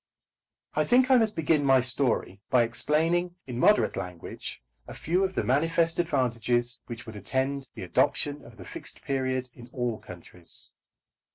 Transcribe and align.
I 0.75 0.83
think 0.83 1.11
I 1.11 1.17
must 1.19 1.35
begin 1.35 1.63
my 1.63 1.79
story 1.79 2.41
by 2.49 2.63
explaining 2.63 3.35
in 3.45 3.59
moderate 3.59 3.95
language 3.95 4.63
a 4.87 4.95
few 4.95 5.23
of 5.23 5.35
the 5.35 5.43
manifest 5.43 5.99
advantages 5.99 6.79
which 6.87 7.05
would 7.05 7.15
attend 7.15 7.67
the 7.75 7.83
adoption 7.83 8.43
of 8.43 8.57
the 8.57 8.65
Fixed 8.65 9.03
Period 9.03 9.51
in 9.53 9.69
all 9.71 9.99
countries. 9.99 10.71